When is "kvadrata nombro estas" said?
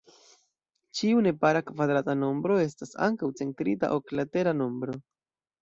1.67-2.97